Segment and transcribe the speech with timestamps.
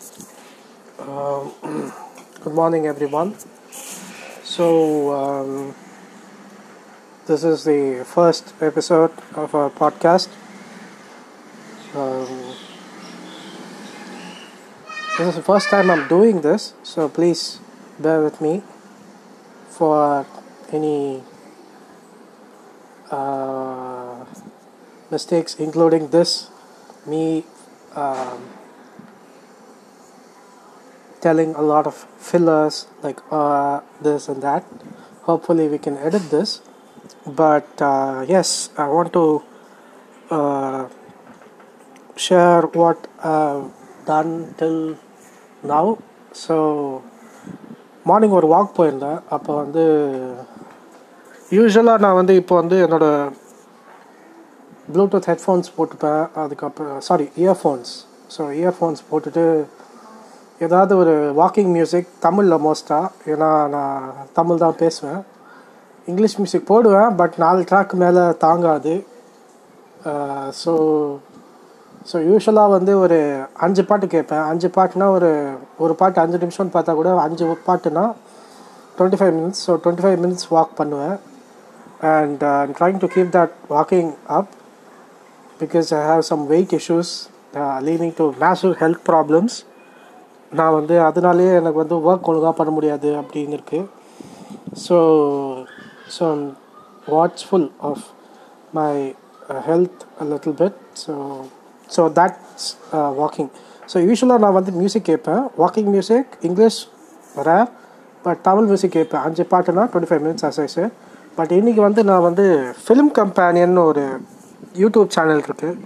[0.00, 1.52] Um,
[2.40, 3.36] good morning, everyone.
[4.44, 5.74] So, um,
[7.26, 10.28] this is the first episode of our podcast.
[11.94, 12.54] Um,
[15.18, 17.60] this is the first time I'm doing this, so please
[17.98, 18.62] bear with me
[19.68, 20.24] for
[20.72, 21.22] any
[23.10, 24.24] uh,
[25.10, 26.48] mistakes, including this
[27.06, 27.44] me
[27.94, 28.59] um,
[31.20, 34.64] telling a lot of fillers like uh, this and that.
[35.22, 36.50] Hopefully, we can edit this.
[37.26, 39.24] But uh, yes, I want to
[40.30, 40.82] uh,
[42.16, 43.70] share what I've
[44.06, 44.78] done till
[45.64, 45.86] now.
[46.34, 46.56] So,
[48.06, 49.82] morning ஒரு walk போயிருந்தேன் அப்போ வந்து
[51.50, 53.32] யூஸ்வலாக நான் வந்து இப்போ வந்து என்னோடய
[54.94, 57.90] ப்ளூடூத் ஹெட்ஃபோன்ஸ் போட்டுப்பேன் அதுக்கப்புறம் சாரி இயர்ஃபோன்ஸ்
[58.36, 59.44] ஸோ இயர்ஃபோன்ஸ் போட்டுட்டு
[60.66, 64.02] ஏதாவது ஒரு வாக்கிங் மியூசிக் தமிழில் மோஸ்ட்டாக ஏன்னா நான்
[64.38, 65.20] தமிழ் தான் பேசுவேன்.
[66.10, 68.94] இங்கிலீஷ் மியூசிக் போடுவேன் பட் நாலு ட்ராக் மேலே தாங்காது.
[70.62, 70.72] ஸோ
[72.10, 73.18] ஸோ யூஸ்வலாக வந்து ஒரு
[73.64, 74.44] அஞ்சு பாட்டு கேட்பேன்.
[74.50, 75.30] அஞ்சு பாட்டுனா ஒரு
[75.84, 78.04] ஒரு பாட்டு அஞ்சு நிமிஷம்னு பார்த்தா கூட அஞ்சு பாட்டுனா
[78.98, 81.16] twenty five minutes so twenty five minutes walk பண்ணுவேன்
[82.14, 84.50] and I'm trying to keep that walking up
[85.62, 87.12] because I have some weight issues
[87.88, 89.56] leading to massive health problems
[90.58, 93.88] நான் வந்து அதனாலேயே எனக்கு வந்து ஒர்க் ஒழுங்காக பண்ண முடியாது அப்படின்னு இருக்குது
[94.84, 94.96] so
[96.16, 96.26] so
[97.14, 98.04] watchful of
[98.78, 98.90] my
[99.68, 101.14] health little bit so
[101.96, 102.68] so that's
[103.20, 103.50] walking
[103.92, 105.42] so யூஸ்வலாக நான் வந்து மியூசிக் கேட்பேன்.
[105.62, 106.80] Walking music English
[107.48, 107.70] rare
[108.24, 109.22] but Tamil music கேட்பேன்.
[109.28, 110.84] அஞ்சு பாட்டுனா டுவெண்ட்டி ஃபைவ் மினிட்ஸ் அசைஸு
[111.38, 112.44] பட் இன்றைக்கி வந்து நான் வந்து
[112.84, 114.04] ஃபிலிம் கம்பேனியன் ஒரு
[114.82, 115.76] யூடியூப் சேனல் இருக்குது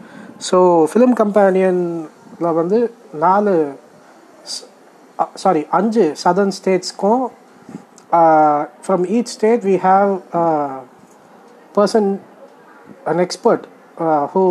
[0.49, 0.59] ஸோ
[0.91, 2.79] ஃபிலிம் கம்பேனியனில் வந்து
[3.25, 3.53] நாலு
[5.37, 7.23] சாரி அஞ்சு southern ஸ்டேட்ஸ்க்கும்
[8.85, 10.11] from each state we have
[11.75, 12.11] person
[13.05, 13.65] an expert
[14.33, 14.43] who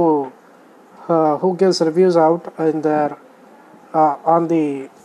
[1.42, 3.14] who gives reviews out in Dhar
[4.34, 4.64] on the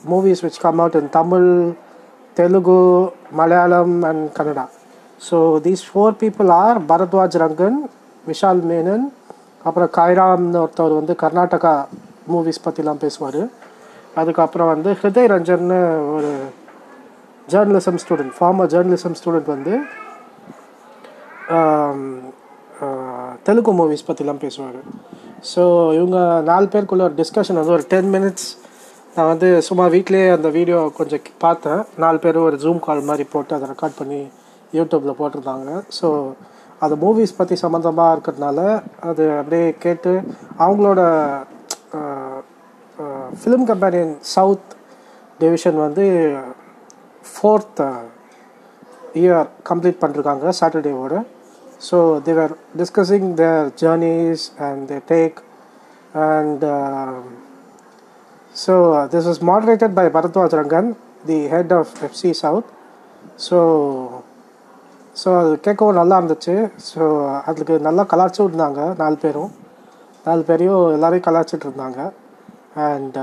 [0.08, 1.50] movies which come out in Tamil
[2.36, 2.80] Telugu
[3.32, 4.66] Malayalam and Kannada
[5.20, 7.78] so these four people are Bharadwaj Rangan
[8.24, 9.06] Vishal Menon
[9.64, 11.72] அப்புறம் காய்ராம்னு ஒருத்தவர் வந்து Karnataka
[12.28, 13.40] movies பற்றிலாம் பேசுவார்
[14.20, 15.80] அதுக்கப்புறம் வந்து ஹிருதய் ரஞ்சன்னு
[16.16, 16.30] ஒரு
[17.52, 19.74] journalism student former journalism student வந்து
[23.46, 24.80] தெலுங்கு மூவிஸ் பற்றிலாம் பேசுவார்.
[25.52, 25.62] ஸோ
[25.98, 26.18] இவங்க
[26.50, 28.48] நாலு பேருக்குள்ள ஒரு டிஸ்கஷன் வந்து ஒரு டென் மினிட்ஸ்
[29.14, 31.80] நான் வந்து சும்மா வீட்லேயே அந்த வீடியோ கொஞ்சம் பார்த்தேன்.
[32.04, 34.20] நாலு பேர் ஒரு ஜூம் கால் மாதிரி போட்டு அதை ரெக்கார்ட் பண்ணி
[34.78, 35.70] யூடியூப்பில் போட்டிருந்தாங்க.
[35.98, 36.08] ஸோ
[36.86, 38.58] அது மூவிஸ் பற்றி சம்மந்தமாக இருக்கிறதுனால
[39.10, 40.12] அது அப்படியே கேட்டு
[40.64, 41.00] அவங்களோட
[43.40, 44.70] ஃபிலிம் கம்பெனியன் சவுத்
[45.40, 46.04] டிவிஷன் வந்து
[47.24, 47.82] ஃபோர்த்
[49.20, 51.16] இயர் கம்ப்ளீட் பண்ணிருக்காங்க சாட்டர்டேவோட
[51.88, 51.96] so
[52.26, 52.34] they
[52.80, 55.36] discussing their journeys and they take
[56.28, 56.64] and
[58.56, 58.74] so
[59.12, 60.88] this is moderated by Bharadwaj Rangan
[61.26, 62.70] the head of FC south
[63.46, 63.58] so
[65.20, 66.54] so அது கேட்கவும் நல்லா இருந்துச்சு.
[66.88, 67.02] ஸோ
[67.50, 69.50] அதுக்கு நல்லா கலாச்சும் இருந்தாங்க நாலு பேரும்.
[70.26, 72.00] நாலு பேரையும் எல்லோரையும் கலாச்சிட்டு இருந்தாங்க.
[72.86, 73.18] அண்ட்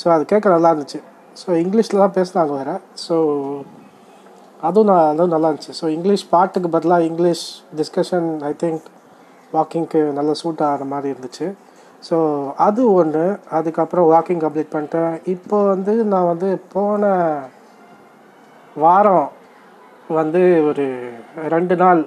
[0.00, 1.00] ஸோ uh, அது கேட்க நல்லா இருந்துச்சு.
[1.36, 2.74] ஸோ இங்கிலீஷில் தான் பேசினாங்க வேறு.
[3.06, 3.16] ஸோ
[4.60, 5.74] அதுவும் நான் அதுவும் நல்லா இருந்துச்சு.
[5.80, 7.44] ஸோ இங்கிலீஷ் பாட்டுக்கு பதிலாக இங்கிலீஷ்
[7.76, 8.86] டிஸ்கஷன் ஐ திங்க்
[9.52, 11.48] வாக்கிங்க்கு நல்ல சூட் ஆகிற மாதிரி இருந்துச்சு.
[12.10, 12.16] ஸோ
[12.66, 15.12] அது ஒன்று அதுக்கப்புறம் வாக்கிங் கம்ப்ளீட் பண்ணிட்டேன்.
[15.26, 17.12] இப்போ வந்து நான் வந்து போன
[18.76, 19.28] வாரம்
[20.08, 20.86] வந்து ஒரு
[21.48, 22.00] ரெண்டு நாள்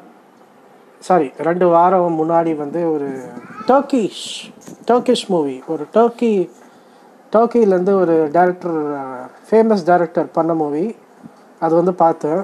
[1.02, 3.10] சாரி ரெண்டு வாரம் முன்னாடி வந்து ஒரு
[3.70, 4.24] டர்க்கிஷ்
[4.90, 6.34] டர்க்கிஷ் மூவி ஒரு டர்க்கி
[7.34, 8.78] டர்க்கிலேருந்து ஒரு டேரக்டர்
[9.48, 10.86] ஃபேமஸ் டேரக்டர் பண்ண மூவி
[11.62, 12.42] அது வந்து பார்த்தேன்.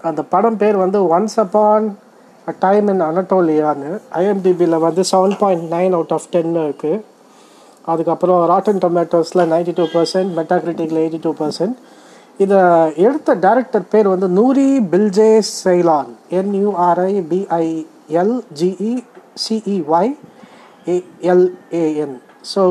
[0.00, 1.86] அந்த படம் பேர் வந்து once upon
[2.46, 3.90] a time in அனட்டோலியான்னு
[4.20, 7.00] ஐஎம்டிபியில் வந்து seven point nine out of டென்னு இருக்குது
[7.84, 11.76] அதுக்கப்புறம் ராட்டன் டொமேட்டோஸில் நைன்டி டூ பர்சன்ட் மெட்டாக்ரிட்டிக்கில் எயிட்டி டூ பர்சன்ட்
[12.40, 12.60] இதை
[13.06, 18.92] எடுத்த டேரக்டர் பேர் வந்து Nuri Bilge Ceylan N U R I B I L G E
[19.44, 20.12] C E Y
[20.86, 22.16] A L A N
[22.52, 22.62] so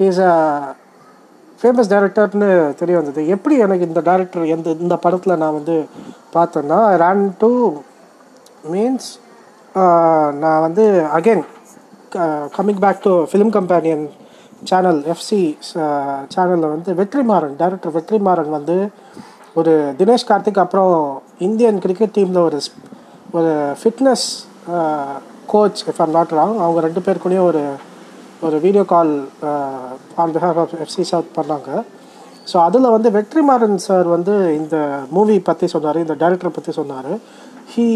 [0.00, 0.34] is a
[1.60, 2.48] famous டேரக்டர்னு
[2.80, 3.20] தெரிய வந்தது.
[3.34, 5.76] எப்படி எனக்கு இந்த டேரக்டர் எந்த இந்த படத்தில் நான் வந்து
[6.34, 7.50] பார்த்தேன்னா ரேன் டு
[8.72, 9.08] மீன்ஸ்
[10.42, 10.84] நான் வந்து
[11.18, 11.44] again
[12.56, 14.04] coming back to film companion
[14.64, 15.40] channel FC
[16.34, 18.76] சேனலில் வந்து வெற்றிமாறன் டேரக்டர் வெற்றிமாறன் வந்து
[19.56, 20.94] ஒரு தினேஷ் கார்த்திக் அப்புறம்
[21.38, 22.58] இந்தியன் கிரிக்கெட் டீமில் ஒரு
[23.32, 24.26] ஒரு fitness
[25.54, 27.64] coach if are not wrong அவங்க ரெண்டு பேருக்குள்ளேயும் ஒரு
[28.46, 29.12] ஒரு video call
[30.22, 31.68] on behalf of FC South பண்ணாங்க.
[32.50, 34.76] ஸோ அதில் வந்து வெற்றிமாறன் சார் வந்து இந்த
[35.16, 37.12] மூவி பற்றி சொன்னார் இந்த டைரக்டர் பற்றி சொன்னார்.
[37.74, 37.86] He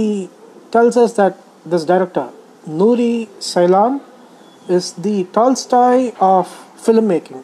[0.75, 1.39] tells us that
[1.73, 2.31] this director
[2.83, 3.13] Nuri
[3.53, 3.97] Ceylan
[4.77, 7.43] is the Tolstoy of film making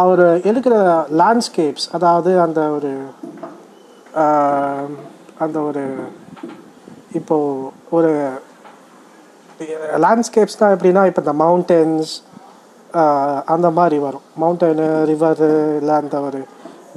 [0.00, 0.74] அவர் எடுக்கிற
[1.20, 2.92] லேண்ட்ஸ்கேப்ஸ் அதாவது அந்த ஒரு
[5.44, 5.84] அந்த ஒரு
[7.20, 8.12] இப்போது ஒரு
[10.04, 12.12] லேண்ட்ஸ்கேப்ஸ்னால் எப்படின்னா இப்போ இந்த மவுண்டன்ஸ்
[13.54, 14.24] அந்த மாதிரி வரும்.
[14.42, 15.48] மவுண்டனு ரிவரு
[15.80, 16.40] இல்லை அந்த ஒரு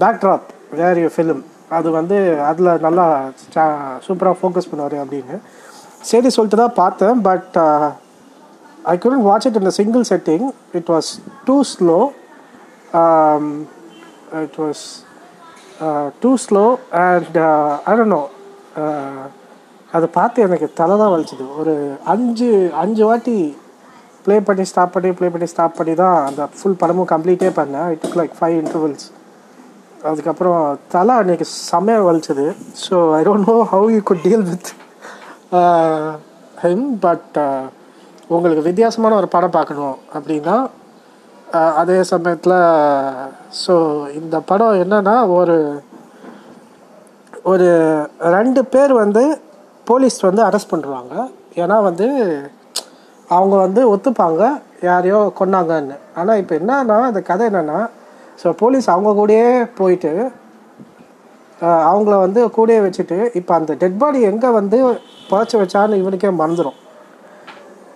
[0.02, 0.48] பேக்ட்ராப்
[0.80, 1.42] வேர் யூ ஃபிலிம்
[1.78, 2.18] அது வந்து
[2.50, 3.06] அதில் நல்லா
[4.06, 5.38] சூப்பராக ஃபோக்கஸ் பண்ணுவார் அப்படின்னு.
[6.12, 7.58] சரி சொல்லிட்டு தான் பார்த்தேன் but
[8.94, 10.46] I couldn't watch it in a single setting
[10.80, 11.10] it was
[11.48, 11.98] too slow
[14.44, 14.86] it was
[16.24, 16.66] too slow
[17.08, 17.38] and
[17.90, 18.24] I don't know
[19.98, 21.46] அதை பார்த்து எனக்கு தலை தான் வலிச்சுது.
[21.60, 21.74] ஒரு
[22.14, 22.50] அஞ்சு
[22.82, 23.38] அஞ்சு வாட்டி
[24.26, 27.88] ப்ளே பண்ணி ஸ்டாப் பண்ணி ப்ளே பண்ணி ஸ்டாப் பண்ணி தான் அந்த ஃபுல் படமும் கம்ப்ளீட்டே பண்ணேன்.
[27.94, 29.08] It took like five intervals
[30.10, 30.60] அதுக்கப்புறம்
[30.96, 32.46] தலை அன்னைக்கு செம்மையாக வலிச்சது.
[32.86, 34.70] So I don't know how you could deal with
[36.64, 37.38] him but
[38.30, 40.56] உங்களுக்கு வித்தியாசமான ஒரு படம் பார்க்கணும் அப்படின்னா
[41.54, 42.58] uh, அதே சமயத்தில்
[43.62, 43.76] ஸோ
[44.20, 45.56] இந்த படம் என்னென்னா ஒரு
[47.52, 47.68] ஒரு
[48.36, 49.24] ரெண்டு பேர் வந்து
[49.90, 51.14] போலீஸ் வந்து அரெஸ்ட் பண்ணுறாங்க
[51.62, 52.08] ஏன்னா வந்து
[53.36, 54.44] அவங்க வந்து ஒத்துப்பாங்க.
[54.90, 55.96] யாரையோ கொன்னாங்கன்னு.
[56.20, 57.80] ஆனால் இப்போ என்னன்னா அந்த கதை என்னென்னா
[58.42, 59.48] ஸோ போலீஸ் அவங்க கூடயே
[59.80, 60.12] போயிட்டு
[61.90, 64.78] அவங்கள வந்து கூடயே வச்சுட்டு இப்போ அந்த டெட் பாடி எங்கே வந்து
[65.30, 66.78] புதைச்சி வச்சான்னு இவனுக்கே மறந்துடும்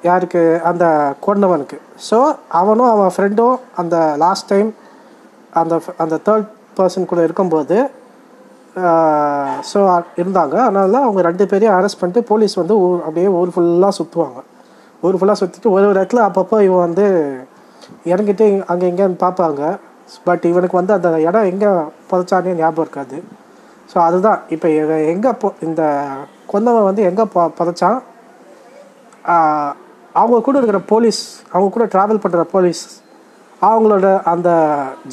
[0.09, 0.41] யாருக்கு?
[0.69, 0.85] அந்த
[1.25, 2.17] கொண்டவனுக்கு ஸோ
[2.61, 4.69] அவனும் அவன் ஃப்ரெண்டும் அந்த லாஸ்ட் டைம்
[5.61, 5.73] அந்த
[6.03, 7.77] அந்த தேர்ட் பர்சன் கூட இருக்கும்போது
[9.71, 9.79] ஸோ
[10.21, 10.55] இருந்தாங்க.
[10.67, 14.39] அதனால அவங்க ரெண்டு பேரையும் அரெஸ்ட் பண்ணிட்டு போலீஸ் வந்து ஊர் அப்படியே ஊர் ஃபுல்லாக சுற்றுவாங்க
[15.07, 17.05] ஊர் ஃபுல்லாக சுற்றிட்டு ஒரு ஒரு இடத்துல அப்பப்போ இவன் வந்து
[18.11, 19.61] இறங்கிட்டு அங்கே எங்கேன்னு பார்ப்பாங்க.
[20.27, 21.69] பட் இவனுக்கு வந்து அந்த இடம் எங்கே
[22.09, 23.17] புதைச்சானே ஞாபகம் இருக்காது.
[23.91, 24.39] ஸோ அதுதான்.
[24.55, 25.81] இப்போ இவன் எங்கே போ இந்த
[26.51, 27.99] கொந்தவன் வந்து எங்கே பொ புதைச்சான்?
[30.21, 31.21] அவங்க கூட இருக்கிற போலீஸ்
[31.53, 32.83] அவங்க கூட ட்ராவல் பண்ணுற போலீஸ்
[33.67, 34.49] அவங்களோட அந்த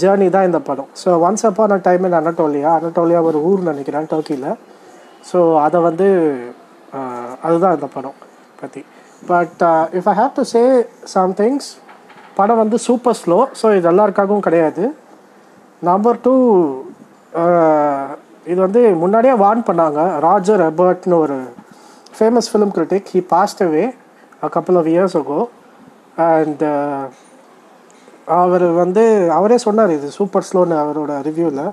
[0.00, 0.90] ஜேர்னி தான் இந்த படம்.
[1.02, 4.48] So once upon a time in Anatolia Anatolia ஒரு ஊர் நினைக்கிறேன் டர்க்கியில்
[5.30, 6.08] ஸோ அதை வந்து
[7.46, 8.16] அதுதான் இந்த படம்
[8.62, 8.82] பற்றி
[9.30, 9.62] but
[9.98, 10.62] if I have to say
[11.14, 11.68] some things
[12.38, 14.84] படம் வந்து சூப்பர் ஸ்லோ ஸோ இது எல்லாருக்காகவும் கிடையாது.
[15.82, 16.34] நம்பர் டூ
[18.50, 21.36] இது வந்து முன்னாடியே வார்ன் பண்ணாங்க ராஜர் எபர்ட்னு ஒரு
[22.16, 23.84] famous film critic he passed away
[24.42, 25.40] a couple of years ago
[26.30, 26.62] and
[28.40, 29.02] அவர் வந்து
[29.38, 31.64] அவரே சொன்னார் இது சூப்பர் ஸ்லோன்னு அவரோட ரிவ்யூவில்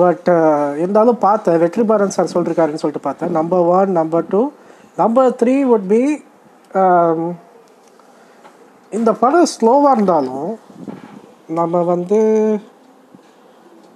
[0.00, 1.60] பட் uh, இருந்தாலும் பார்த்தேன்.
[1.62, 3.32] வெற்றிமாறன் சார் சொல்லிருக்காருன்னு சொல்லிட்டு பார்த்தேன்.
[3.38, 4.42] Number one number two
[4.96, 6.02] number three would be
[8.92, 10.50] இந்த படம் ஸ்லோவாக இருந்தாலும்
[11.58, 12.20] நம்ம வந்து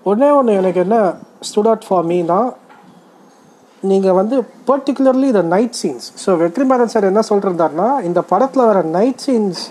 [0.06, 0.98] ஒன்றே ஒன்று எனக்கு என்ன
[1.48, 2.40] ஸ்டூடட் ஃபார் மீனா
[3.82, 4.36] நீங்கள் வந்து
[4.68, 9.62] பர்டிகுலர்லி இந்த night scenes so Vetrimaaran sir என்ன சொல்லிருந்தாருன்னா இந்த படத்தில் வர நைட் சீன்ஸ்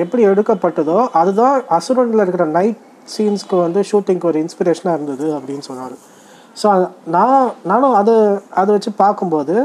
[0.00, 2.80] எப்படி எடுக்கப்பட்டதோ அதுதான் அசுரனில் இருக்கிற நைட்
[3.14, 5.96] சீன்ஸ்க்கு வந்து ஷூட்டிங்க்கு ஒரு இன்ஸ்பிரேஷனாக இருந்தது அப்படின்னு சொன்னார்.
[6.62, 6.68] ஸோ
[7.06, 8.14] நான் நானும் அது
[8.50, 9.56] அதை வச்சு பார்க்கும்போது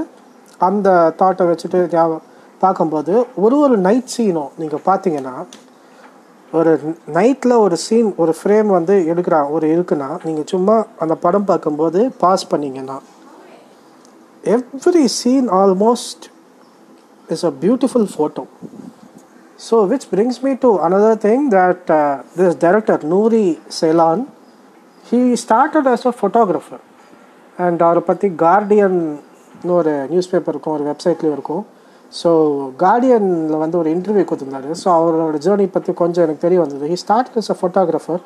[0.59, 2.25] அந்த தாட்டை வச்சுட்டு ஞாபகம்
[2.59, 5.35] பார்க்கும்போது ஒரு ஒரு நைட் சீனும் நீங்கள் பார்த்தீங்கன்னா
[6.53, 6.71] ஒரு
[7.13, 12.45] நைட்டில் ஒரு சீன் ஒரு ஃப்ரேம் வந்து எடுக்கிறா ஒரு இருக்குன்னா நீங்கள் சும்மா அந்த படம் பார்க்கும்போது பாஸ்
[12.51, 12.97] பண்ணிங்கன்னா
[14.43, 16.25] every scene almost
[17.29, 18.45] is a beautiful photo
[19.65, 21.87] so which brings me to another thing that
[22.39, 23.45] this director Nuri
[23.79, 24.23] Ceylan
[25.09, 26.83] he started as a photographer
[27.65, 28.99] and அவரை பற்றி கார்டியன்
[29.77, 31.63] ஒரு நியூஸ் பேப்பர் இருக்கும் ஒரு வெப்சைட்லேயும் இருக்கும்.
[32.19, 32.29] ஸோ
[32.83, 34.69] கார்டியனில் வந்து ஒரு இன்டர்வியூ கொடுத்துருந்தாரு.
[34.81, 36.85] ஸோ அவரோட ஜேர்னி பற்றி கொஞ்சம் எனக்கு தெரிய வந்தது.
[36.91, 38.21] He start as a photographer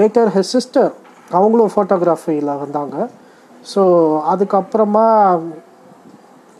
[0.00, 0.90] later his sister
[1.38, 2.96] அவங்களும் ஃபோட்டோகிராஃபியில் வந்தாங்க.
[3.72, 3.82] ஸோ
[4.32, 5.06] அதுக்கப்புறமா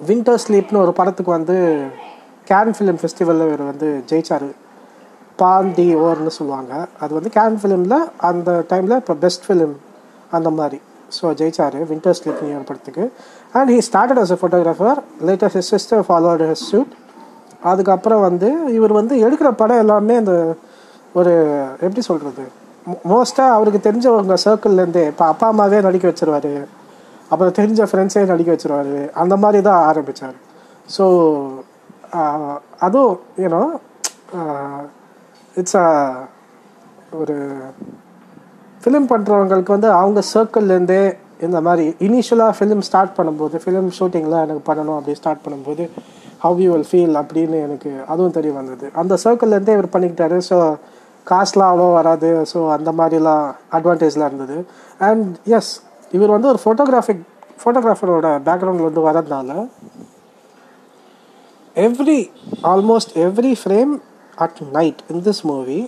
[0.08, 1.56] வின்டர் ஸ்லீப்னு ஒரு படத்துக்கு வந்து
[2.50, 4.48] கேன் ஃபிலிம் ஃபெஸ்டிவலில் இவர் வந்து ஜெயிச்சார்.
[5.40, 6.72] பாண்டி ஓர்னு சொல்லுவாங்க.
[7.02, 7.96] அது வந்து கேன் ஃபிலிமில்
[8.28, 9.74] அந்த டைமில் இப்போ பெஸ்ட் ஃபிலிம்
[10.36, 10.78] அந்த மாதிரி.
[11.16, 13.04] ஸோ ஜெயிச்சார் வின்டர் ஸ்லீப் நியூ படத்துக்கு
[13.58, 16.94] and he started as a photographer later his sister followed his suit
[17.72, 18.48] அதுக்கப்புறம் வந்து
[18.78, 20.34] இவர் வந்து எடுக்கிற படம் எல்லாமே அந்த
[21.18, 21.32] ஒரு
[21.86, 22.44] எப்படி சொல்கிறது
[23.12, 26.52] மோஸ்ட்டாக அவருக்கு தெரிஞ்சவங்க சர்க்கிள்லேருந்தே இப்போ அப்பா அம்மாவே நடிக்க வச்சிருவாரு.
[27.32, 28.98] அப்புறம் தெரிஞ்ச ஃப்ரெண்ட்ஸே நடிக்க வச்சிருவாரு.
[29.22, 30.36] அந்த மாதிரி தான் ஆரம்பித்தார்
[30.96, 31.04] ஸோ
[32.86, 33.60] அதுவும் ஏன்னா
[35.60, 35.88] இட்ஸ் அ
[37.20, 37.36] ஒரு
[38.82, 41.02] ஃபிலிம் பண்ணுறவங்களுக்கு வந்து அவங்க சர்க்கிள்லேருந்தே
[41.46, 45.84] இந்த மாதிரி இனிஷியலாக ஃபிலிம் ஸ்டார்ட் பண்ணும்போது ஃபிலிம் ஷூட்டிங்லாம் எனக்கு பண்ணணும் அப்படி ஸ்டார்ட் பண்ணும்போது
[46.44, 48.86] ஹவ் யூ வில் ஃபீல் அப்படின்னு எனக்கு அதுவும் தெரிய வந்தது.
[49.00, 50.38] அந்த சர்க்கிள்லேருந்தே இவர் பண்ணிக்கிட்டாரு.
[50.50, 50.56] ஸோ
[51.26, 52.30] காசுலாம் அவ்வளோ வராது.
[52.52, 53.44] ஸோ அந்த மாதிரிலாம்
[53.78, 54.56] அட்வான்டேஜ்லாம் இருந்தது.
[55.08, 55.72] அண்ட் எஸ்
[56.16, 57.24] இவர் வந்து ஒரு ஃபோட்டோகிராஃபிக்
[57.60, 59.50] ஃபோட்டோகிராஃபரோட பேக்ரவுண்ட்லேருந்து வரதுனால
[61.84, 62.20] every
[62.72, 63.92] almost every frame
[64.44, 65.80] at night in this movie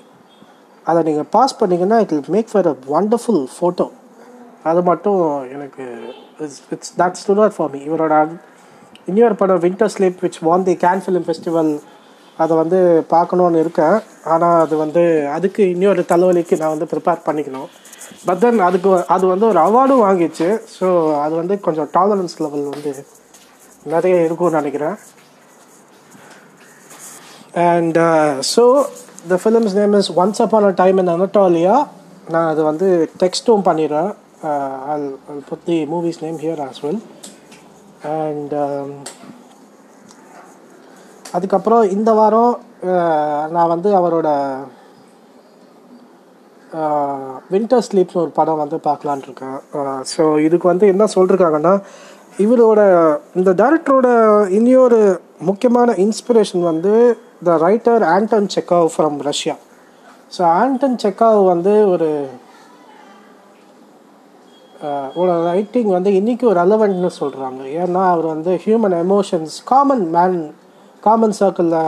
[0.86, 3.86] அதை நீங்கள் பாஸ் பண்ணிங்கன்னா it will make for a wonderful photo
[4.70, 5.20] அது மட்டும்
[5.54, 5.84] எனக்கு
[6.44, 8.14] it's it's that's too not for me இவரோட
[9.10, 11.70] இன்னொரு படம் winter sleep which won the Cannes film festival
[12.42, 12.78] அதை வந்து
[13.12, 13.96] பார்க்கணுன்னு இருக்கேன்.
[14.32, 15.02] ஆனால் அது வந்து
[15.36, 17.68] அதுக்கு இன்னொரு தலைவலிக்கு நான் வந்து ப்ரிப்பேர் பண்ணிக்கணும்.
[18.26, 20.48] பட் தென் அதுக்கு அது வந்து ஒரு அவார்டும் வாங்கிச்சு.
[20.76, 20.86] ஸோ
[21.24, 22.92] அது வந்து கொஞ்சம் டாலரன்ஸ் லெவல் வந்து
[23.94, 24.96] நிறைய இருக்கும்னு நினைக்கிறேன்.
[27.66, 27.98] And
[28.54, 28.64] so
[29.30, 31.76] the film's name is once upon a time in Anatolia
[32.34, 32.88] நான் அது வந்து
[33.22, 34.10] டெக்ஸ்ட்டும் பண்ணிடுறேன்.
[34.92, 35.06] I'll
[35.48, 37.00] put the movie's name here as well
[38.16, 38.54] and
[41.36, 42.52] அதுக்கப்புறம் இந்த வாரம்
[42.90, 44.28] uh, நான் வந்து அவரோட
[46.78, 49.58] uh, வின்டர் ஸ்லீப்னு ஒரு படம் வந்து பார்க்கலான் இருக்கேன்.
[49.78, 51.74] Uh, ஸோ இதுக்கு வந்து என்ன சொல்லிருக்காங்கன்னா
[52.38, 52.80] இவரோட
[53.34, 54.08] இந்த டேரக்டரோட
[54.58, 55.00] இன்னொரு
[55.40, 56.92] முக்கியமான இன்ஸ்பிரேஷன் வந்து
[57.42, 59.54] the writer Anton Chekhov from Russia
[60.32, 62.08] so Anton Chekhov வந்து ஒரு
[64.80, 70.38] uh, ஒரு ரைட்டிங் வந்து இன்றைக்கி ஒரு ரெலவெண்ட்னு சொல்கிறாங்க ஏன்னா அவர் வந்து human emotions common man
[71.02, 71.78] common சர்க்கிளில்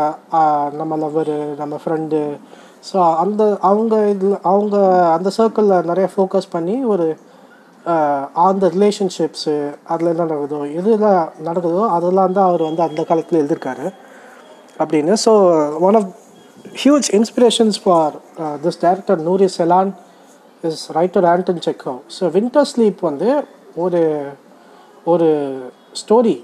[0.79, 2.21] நம்ம லவர் நம்ம ஃப்ரெண்டு
[2.89, 4.77] ஸோ அந்த அவங்க இதில் அவங்க
[5.17, 7.09] அந்த சர்க்கிளில் நிறைய ஃபோக்கஸ் பண்ணி ஒரு
[8.45, 13.87] அந்த ரிலேஷன்ஷிப்ஸு அதில் என்ன நடக்குதோ எதுலாம் நடக்குதோ அதெல்லாம் தான் அவர் வந்து அந்த காலத்தில் எழுதியிருக்காரு.
[14.83, 15.15] அப்படின்னு.
[15.25, 15.33] So
[15.89, 16.11] one of
[16.83, 18.15] huge inspirations for
[18.65, 19.93] this director Nuri Ceylan
[20.69, 23.29] is writer Anton Chekhov so Winter Sleep வந்து
[23.85, 24.03] ஒரு
[25.13, 25.29] ஒரு
[26.01, 26.37] ஸ்டோரி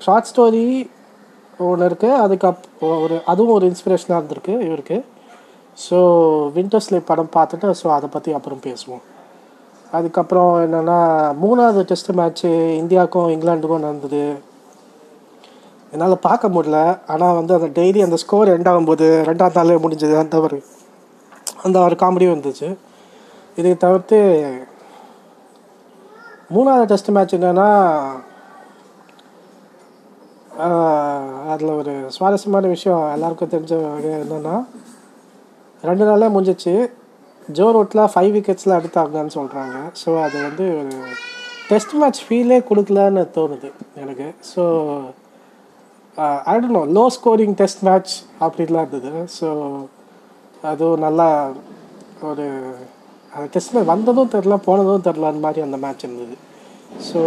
[0.00, 0.64] ஷார்ட் ஸ்டோரி
[1.66, 2.64] ஒன்று இருக்குது அதுக்கப்
[3.02, 4.96] ஒரு அதுவும் ஒரு இன்ஸ்பிரேஷனாக இருந்திருக்கு இவருக்கு.
[5.78, 5.98] ஸோ
[6.56, 9.02] வின்டர் ஸ்லீப் படம் பார்த்துட்டு ஸோ அதை பற்றி அப்புறம் பேசுவோம்.
[9.96, 10.98] அதுக்கப்புறம் என்னென்னா
[11.42, 12.50] மூணாவது டெஸ்ட் மேட்ச்சு
[12.82, 14.22] இந்தியாவுக்கும் இங்கிலாண்டுக்கும் நடந்தது.
[15.96, 16.78] என்னால் பார்க்க முடியல.
[17.12, 20.14] ஆனால் வந்து அந்த டெய்லி அந்த ஸ்கோர் எண்ட் ஆகும்போது ரெண்டாவது நாளே முடிஞ்சது.
[20.24, 20.56] அந்த ஒரு
[21.66, 22.68] அந்த ஒரு காமெடியும் இருந்துச்சு
[23.60, 24.18] இதை தவிர்த்து
[26.54, 27.68] மூணாவது டெஸ்ட் மேட்ச் என்னென்னா
[31.52, 33.74] அதில் ஒரு சுவாரஸ்யமான விஷயம் எல்லாருக்கும் தெரிஞ்ச
[34.20, 34.54] என்னென்னா
[35.88, 36.74] ரெண்டு நாளே முடிஞ்சிச்சு.
[37.56, 40.94] ஜோ ரூட்டில் ஃபைவ் விக்கெட்ஸில் எடுத்தாங்கன்னு சொல்கிறாங்க ஸோ அது வந்து ஒரு
[41.70, 43.70] டெஸ்ட் மேட்ச் ஃபீலே கொடுக்கலன்னு தோணுது
[44.02, 44.28] எனக்கு.
[44.52, 44.62] So
[46.50, 48.12] I don't know low scoring test match
[48.44, 49.10] அப்படின்லாம் இருந்தது.
[49.38, 49.48] ஸோ
[50.70, 51.26] அதுவும் நல்லா
[52.28, 52.46] ஒரு
[53.32, 56.36] அந்த டெஸ்ட் மேட்ச் வந்ததும் தெரில போனதும் தெரில அந்த மாதிரி அந்த மேட்ச் இருந்தது.
[57.08, 57.20] ஸோ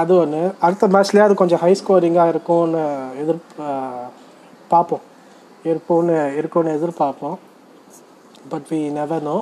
[0.00, 2.82] அது ஒன்று அடுத்த மேட்ச்லேயே அது கொஞ்சம் ஹை ஸ்கோரிங்காக இருக்கும்னு
[3.22, 3.42] எதிர்
[4.72, 5.04] பார்ப்போம்.
[5.70, 7.36] இருப்போம்னு இருக்கும்னு எதிர்பார்ப்போம்.
[8.52, 9.36] பட் வி நெவர் நோ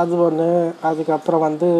[0.00, 0.48] அது ஒன்று
[0.88, 1.70] அதுக்கப்புறம் வந்து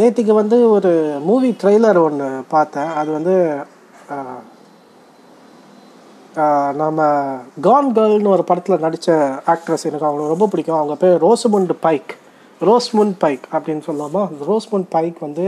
[0.00, 0.90] நேற்றுக்கு வந்து ஒரு
[1.28, 2.90] மூவி ட்ரெய்லர் ஒன்று பார்த்தேன்.
[3.00, 3.34] அது வந்து
[6.80, 7.00] நம்ம
[7.66, 9.12] கான் கேர்ள்னு ஒரு படத்தில் நடித்த
[9.46, 10.76] ஆக்ட்ரஸ் எனக்கு அவங்கள ரொம்ப பிடிக்கும்.
[10.76, 12.12] அவங்க பேர் ரோஸ்முண்ட் பைக்
[12.68, 15.46] ரோஸ்முண்ட் பைக் அப்படின்னு சொல்லாமா அந்த ரோஸ்முண்ட் பைக் வந்து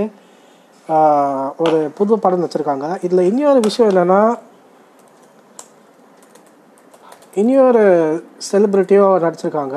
[1.64, 2.86] ஒரு புது படம் வச்சுருக்காங்க.
[3.04, 4.22] இதில் இன்னொரு விஷயம் என்னென்னா
[7.42, 7.84] இனியொரு
[8.50, 9.76] செலிப்ரிட்டியோ நடிச்சிருக்காங்க.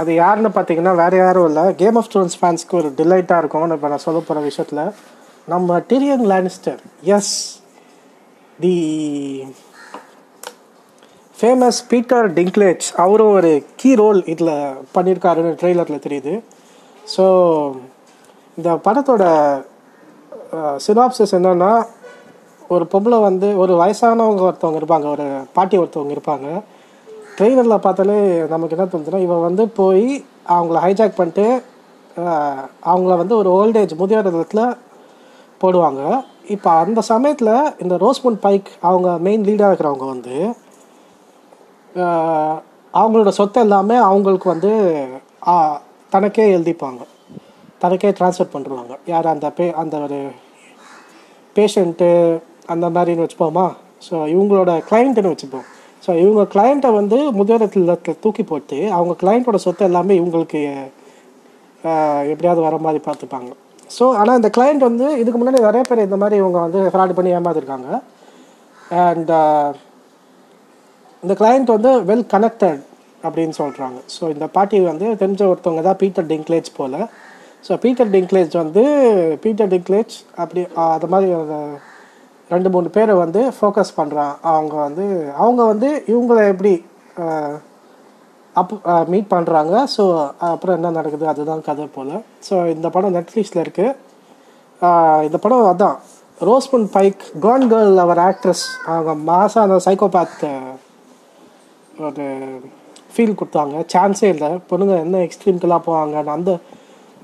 [0.00, 1.64] அது யாருன்னு பார்த்தீங்கன்னா வேறு யாரும் இல்லை.
[1.82, 4.82] கேம் ஆஃப் ஸ்டோன்ஸ் ஃபேன்ஸ்க்கு ஒரு டிலைட்டாக இருக்கும்னு இப்போ நான் சொல்ல போகிற விஷயத்தில்
[5.52, 6.80] நம்ம Tyrion Lannister
[7.16, 7.32] as
[8.64, 8.74] the
[11.38, 13.50] famous Peter Dinklage அவரும் ஒரு
[13.80, 14.54] கீ ரோல் இதில்
[14.96, 16.34] பண்ணியிருக்காருன்னு ட்ரெய்லரில் தெரியுது.
[17.14, 17.24] ஸோ
[18.58, 19.24] இந்த படத்தோட
[20.86, 21.72] சினாப்சஸ் என்னென்னா
[22.74, 25.26] ஒரு பொம்பளை வந்து ஒரு வயசானவங்க ஒருத்தவங்க இருப்பாங்க ஒரு
[25.56, 26.46] பாட்டி ஒருத்தவங்க இருப்பாங்க.
[27.38, 28.18] ட்ரெய்லரில் பார்த்தாலே
[28.52, 30.06] நமக்கு என்ன தோணுதுன்னா இவன் வந்து போய்
[30.56, 31.46] அவங்கள ஹைஜாக் பண்ணிட்டு
[32.90, 34.62] அவங்கள வந்து ஒரு ஓல்டேஜ் முதியோர் இடத்துல
[35.62, 36.00] போடுவாங்க.
[36.54, 37.52] இப்போ அந்த சமயத்தில்
[37.82, 40.36] இந்த ரோஸ்மோன் பைக் அவங்க மெயின் லீடாக இருக்கிறவங்க வந்து
[43.00, 44.72] அவங்களோட சொத்தை எல்லாமே அவங்களுக்கு வந்து
[46.14, 47.02] தனக்கே எழுதிப்பாங்க.
[47.82, 50.20] தனக்கே ட்ரான்ஸ்ஃபர் பண்ணிடுவாங்க யார் அந்த பே அந்த ஒரு
[51.56, 52.10] பேஷண்ட்டு
[52.72, 53.66] அந்த மாதிரின்னு வச்சுப்போமா?
[54.06, 55.66] ஸோ இவங்களோட கிளைண்ட்டுன்னு வச்சுப்போம்.
[56.06, 60.60] ஸோ இவங்க கிளைண்ட்டை வந்து முதியோரத்தில் தூக்கி போட்டு அவங்க கிளையண்ட்டோட சொத்து எல்லாமே இவங்களுக்கு
[62.32, 63.50] எப்படியாவது வர மாதிரி பார்த்துப்பாங்க.
[63.96, 67.32] ஸோ ஆனால் இந்த கிளையண்ட் வந்து இதுக்கு முன்னாடி நிறைய பேர் இந்த மாதிரி இவங்க வந்து ஃப்ராட் பண்ணி
[67.38, 67.88] ஏமாந்துருக்காங்க
[69.02, 69.32] அண்ட்
[71.22, 72.80] இந்த கிளைண்ட் வந்து வெல் கனெக்டட்
[73.26, 76.98] அப்படின்னு சொல்கிறாங்க ஸோ இந்த பாட்டி வந்து தெரிஞ்ச ஒருத்தவங்க தான் பீட்டர் டிங்க்லேஜ் போல்.
[77.66, 78.82] ஸோ பீட்டர் டிங்க்லேஜ் வந்து
[79.44, 80.62] பீட்டர் டிங்க்லேஜ் அப்படி
[80.94, 81.30] அது மாதிரி
[82.50, 85.06] ரெண்டு மூணு பேரை வந்து ஃபோக்கஸ் பண்ணுறான் அவங்க வந்து
[85.42, 86.72] அவங்க வந்து இவங்களை எப்படி
[88.60, 88.74] அப்
[89.12, 90.04] மீட் பண்ணுறாங்க ஸோ
[90.50, 91.24] அப்புறம் என்ன நடக்குது?
[91.32, 92.12] அதுதான் கதை போல்.
[92.48, 95.96] ஸோ இந்த படம் நெட்ஃப்ளிக்ஸில் இருக்குது இந்த படம் அதான்.
[96.48, 100.46] ரோஸ்மன் பைக் கான் கேர்ள் அவர் ஆக்ட்ரஸ் அவங்க மாசான சைக்கோபேத்
[102.06, 102.24] ஒரு
[103.12, 103.76] ஃபீல் கொடுத்தாங்க.
[103.92, 104.50] சான்ஸே இல்லை.
[104.70, 106.52] பொண்ணுங்க என்ன எக்ஸ்ட்ரீம்க்கெல்லாம் போவாங்க அந்த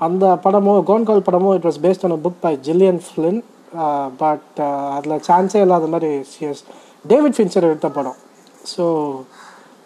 [0.05, 3.41] அந்த படமும் கோன் கால் படமும் it was based on book by Gillian Flynn
[4.17, 4.59] but
[4.95, 6.63] அதில் சான்ஸே இல்லாத மாதிரி சிஎஸ்
[7.11, 8.19] டேவிட் ஃபின்சர் எடுத்த படம்.
[8.73, 8.85] So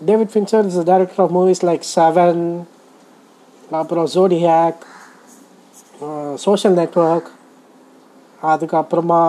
[0.09, 2.43] David Fincher is director of movies like seven
[3.79, 4.83] அப்புறம் ஜோடிஹேக்
[6.45, 7.29] சோஷியல் நெட்ஒர்க்
[8.51, 9.23] அதுக்கப்புறமா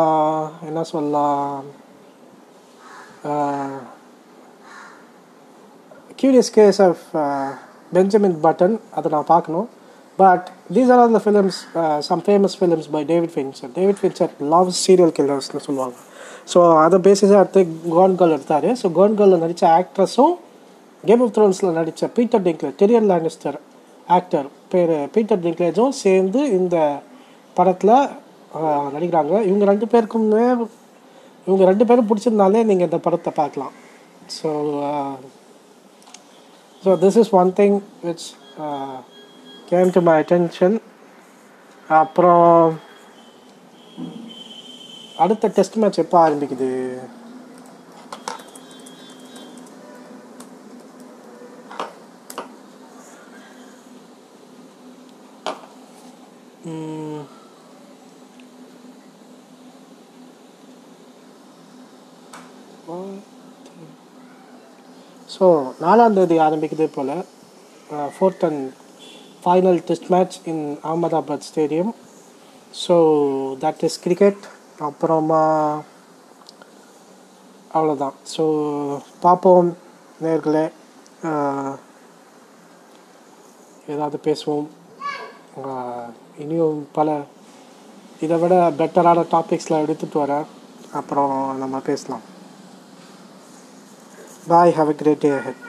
[0.68, 1.64] என்ன சொல்லலாம்
[6.20, 7.04] curious case of
[7.96, 9.68] Benjamin Button அதை நான் பார்க்கணும்.
[10.20, 10.46] But
[10.76, 11.58] these are all the films
[12.08, 15.96] some famous films by David Fincher David Fincher love serial கில்லர்ஸ்னு சொல்லுவாங்க.
[16.52, 17.60] So அதை பேசிஸாக எடுத்து
[17.96, 18.68] கோன் கேர்ள் எடுத்தார்.
[18.80, 20.34] ஸோ கோன் கேர்ளில் நடித்த ஆக்ட்ரஸும்
[21.08, 23.58] கேம் ஆஃப் த்ரோன்ஸில் நடித்த Peter Dinklage Tyrion Lannister
[24.16, 26.76] actor பேர் பீட்டர் டிங்க்லேஜும் சேர்ந்து இந்த
[27.58, 27.94] படத்தில்
[28.94, 29.34] நடிக்கிறாங்க.
[29.48, 30.46] இவங்க ரெண்டு பேருக்குமே
[31.46, 33.74] இவங்க ரெண்டு பேரும் பிடிச்சிருந்தாலே நீங்கள் இந்த படத்தை பார்க்கலாம்.
[34.38, 34.48] So
[36.82, 38.26] so this is one thing which
[39.68, 40.76] came to my attention
[42.00, 42.46] அப்புறம்
[45.24, 46.70] அடுத்த டெஸ்ட் மேட்ச் எப்போ ஆரம்பிக்குது?
[65.28, 65.46] ஸோ
[65.82, 67.14] நாலாம் தேதி ஆரம்பிக்குது போல்
[68.14, 68.64] fourth and
[69.48, 71.92] final test match in Ahmedabad stadium
[72.80, 72.94] so
[73.62, 74.42] that is cricket
[74.88, 75.44] அப்புறமா
[77.76, 78.44] அவ்வளோதான் ஸோ
[79.24, 79.70] பார்ப்போம்
[80.24, 80.64] நேர்களே.
[83.92, 84.68] ஏதாவது பேசுவோம்.
[86.44, 87.08] இனியும் பல
[88.26, 90.46] இதை விட பெட்டரான டாபிக்ஸில் எடுத்துகிட்டு வரேன்.
[91.00, 92.26] அப்புறம் நம்ம பேசலாம்.
[94.52, 95.64] Bye have a great day ahead